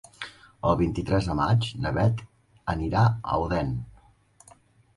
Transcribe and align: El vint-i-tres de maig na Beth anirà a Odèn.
El 0.69 0.77
vint-i-tres 0.79 1.27
de 1.31 1.35
maig 1.41 1.67
na 1.85 1.91
Beth 1.99 2.25
anirà 2.75 3.05
a 3.35 3.39
Odèn. 3.47 3.73